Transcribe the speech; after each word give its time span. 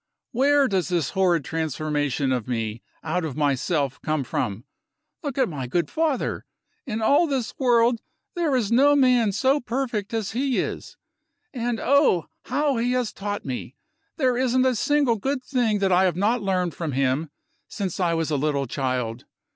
Where 0.31 0.67
does 0.67 0.87
this 0.89 1.11
horrid 1.11 1.45
transformation 1.45 2.31
of 2.31 2.47
me 2.47 2.81
out 3.03 3.23
of 3.23 3.37
myself 3.37 4.01
come 4.01 4.23
from? 4.23 4.63
Look 5.21 5.37
at 5.37 5.47
my 5.47 5.67
good 5.67 5.91
father. 5.91 6.43
In 6.87 7.03
all 7.03 7.27
this 7.27 7.53
world 7.59 8.01
there 8.33 8.55
is 8.55 8.71
no 8.71 8.95
man 8.95 9.31
so 9.31 9.59
perfect 9.59 10.11
as 10.11 10.31
he 10.31 10.57
is. 10.57 10.97
And 11.53 11.79
oh, 11.79 12.25
how 12.45 12.77
he 12.77 12.93
has 12.93 13.13
taught 13.13 13.45
me! 13.45 13.75
there 14.17 14.35
isn't 14.35 14.65
a 14.65 14.73
single 14.73 15.17
good 15.17 15.43
thing 15.43 15.77
that 15.77 15.91
I 15.91 16.05
have 16.05 16.15
not 16.17 16.41
learned 16.41 16.73
from 16.73 16.93
him 16.93 17.29
since 17.67 17.99
I 17.99 18.15
was 18.15 18.31
a 18.31 18.37
little 18.37 18.65
child. 18.65 19.25